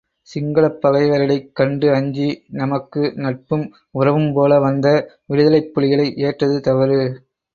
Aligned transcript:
சிங்களப் 0.27 0.77
பகைவர்களைக் 0.81 1.51
கண்டு 1.55 1.87
அஞ்சி, 1.91 2.29
நமக்கு 2.53 3.11
நட்பும் 3.17 3.65
உறவும் 3.91 4.31
போல 4.33 4.59
வந்த 4.59 4.87
விடுதலைப் 5.25 5.71
புலிகளை 5.73 6.07
ஏற்றது 6.25 6.59
தவறு. 6.61 6.99